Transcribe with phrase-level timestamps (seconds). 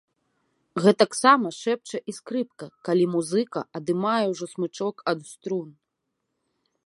[0.83, 5.69] Гэтаксама шэпча і скрыпка, калі музыка адымае ўжо смычок ад струн.